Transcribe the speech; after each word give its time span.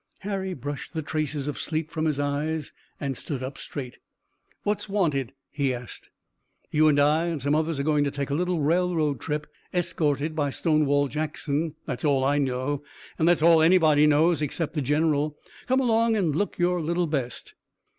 Harry 0.21 0.55
brushed 0.55 0.93
the 0.95 1.03
traces 1.03 1.47
of 1.47 1.59
sleep 1.59 1.91
from 1.91 2.05
his 2.05 2.19
eyes 2.19 2.73
and 2.99 3.15
stood 3.15 3.43
up 3.43 3.55
straight. 3.55 3.99
"What's 4.63 4.89
wanted?" 4.89 5.31
he 5.51 5.75
asked. 5.75 6.09
"You 6.71 6.87
and 6.87 6.99
I 6.99 7.25
and 7.25 7.39
some 7.39 7.53
others 7.53 7.79
are 7.79 7.83
going 7.83 8.03
to 8.05 8.09
take 8.09 8.31
a 8.31 8.33
little 8.33 8.61
railroad 8.61 9.19
trip, 9.19 9.45
escorted 9.71 10.35
by 10.35 10.49
Stonewall 10.49 11.07
Jackson. 11.07 11.75
That's 11.85 12.03
all 12.03 12.23
I 12.23 12.39
know 12.39 12.81
and 13.19 13.27
that's 13.27 13.43
all 13.43 13.61
anybody 13.61 14.07
knows 14.07 14.41
except 14.41 14.73
the 14.73 14.81
general. 14.81 15.37
Come 15.67 15.79
along 15.79 16.15
and 16.15 16.35
look 16.35 16.57
your 16.57 16.81
little 16.81 17.05
best." 17.05 17.53